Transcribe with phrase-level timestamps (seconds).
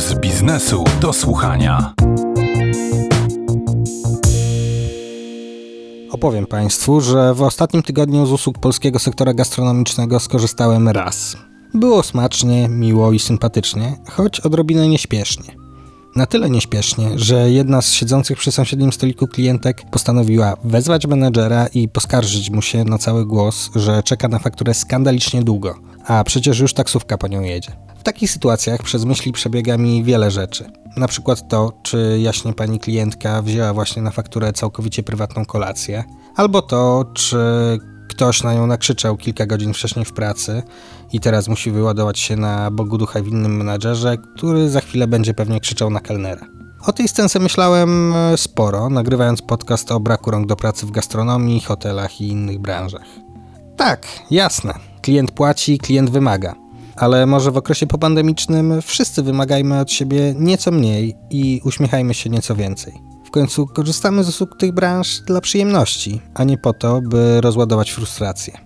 [0.00, 1.94] Puls biznesu do słuchania.
[6.10, 11.36] Opowiem Państwu, że w ostatnim tygodniu z usług polskiego sektora gastronomicznego skorzystałem raz.
[11.74, 15.54] Było smacznie, miło i sympatycznie, choć odrobinę nieśpiesznie.
[16.16, 21.88] Na tyle nieśpiesznie, że jedna z siedzących przy sąsiednim stoliku klientek postanowiła wezwać menedżera i
[21.88, 25.74] poskarżyć mu się na cały głos, że czeka na fakturę skandalicznie długo,
[26.06, 27.72] a przecież już taksówka po nią jedzie.
[27.98, 30.70] W takich sytuacjach przez myśli przebiega mi wiele rzeczy.
[30.96, 36.04] Na przykład to, czy jaśnie pani klientka wzięła właśnie na fakturę całkowicie prywatną kolację,
[36.36, 37.38] albo to, czy
[38.08, 40.62] ktoś na nią nakrzyczał kilka godzin wcześniej w pracy
[41.12, 45.60] i teraz musi wyładować się na Bogu ducha winnym menadżerze, który za chwilę będzie pewnie
[45.60, 46.46] krzyczał na kelnera.
[46.86, 51.60] O tej scence myślałem e, sporo, nagrywając podcast o braku rąk do pracy w gastronomii,
[51.60, 53.06] hotelach i innych branżach.
[53.76, 54.89] Tak, jasne.
[55.02, 56.54] Klient płaci, klient wymaga.
[56.96, 62.56] Ale może w okresie popandemicznym wszyscy wymagajmy od siebie nieco mniej i uśmiechajmy się nieco
[62.56, 62.92] więcej.
[63.24, 67.90] W końcu korzystamy z usług tych branż dla przyjemności, a nie po to, by rozładować
[67.90, 68.58] frustrację.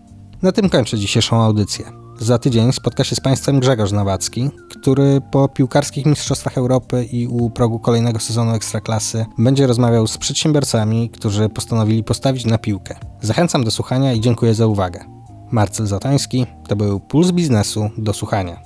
[0.42, 1.84] Na tym kończę dzisiejszą audycję.
[2.18, 7.50] Za tydzień spotka się z Państwem Grzegorz Nawacki, który po piłkarskich Mistrzostwach Europy i u
[7.50, 12.96] progu kolejnego sezonu Ekstraklasy będzie rozmawiał z przedsiębiorcami, którzy postanowili postawić na piłkę.
[13.20, 15.13] Zachęcam do słuchania i dziękuję za uwagę.
[15.54, 18.60] Marcel Zatański, to był Puls Biznesu do słuchania.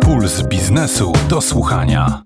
[0.00, 2.22] Puls biznesu do słuchania.